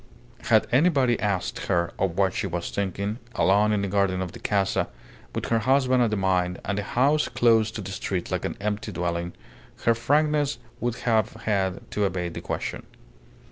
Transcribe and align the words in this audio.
Had 0.45 0.65
anybody 0.71 1.19
asked 1.19 1.67
her 1.67 1.93
of 1.99 2.17
what 2.17 2.33
she 2.33 2.47
was 2.47 2.71
thinking, 2.71 3.19
alone 3.35 3.71
in 3.71 3.83
the 3.83 3.87
garden 3.87 4.19
of 4.19 4.31
the 4.31 4.39
Casa, 4.39 4.87
with 5.35 5.49
her 5.49 5.59
husband 5.59 6.01
at 6.01 6.09
the 6.09 6.15
mine 6.15 6.57
and 6.65 6.79
the 6.79 6.83
house 6.83 7.27
closed 7.27 7.75
to 7.75 7.81
the 7.81 7.91
street 7.91 8.31
like 8.31 8.43
an 8.43 8.57
empty 8.59 8.91
dwelling, 8.91 9.33
her 9.83 9.93
frankness 9.93 10.57
would 10.79 10.95
have 11.01 11.33
had 11.45 11.81
to 11.91 12.05
evade 12.07 12.33
the 12.33 12.41
question. 12.41 12.83